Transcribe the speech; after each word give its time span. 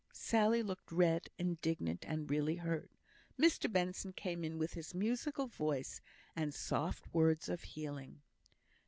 Sally 0.13 0.63
looked 0.63 0.91
red, 0.91 1.29
indignant, 1.37 2.05
and 2.07 2.27
really 2.27 2.55
hurt. 2.55 2.89
Mr 3.39 3.71
Benson 3.71 4.13
came 4.13 4.43
in 4.43 4.57
with 4.57 4.73
his 4.73 4.95
musical 4.95 5.45
voice 5.45 6.01
and 6.35 6.55
soft 6.55 7.13
words 7.13 7.47
of 7.47 7.61
healing. 7.61 8.19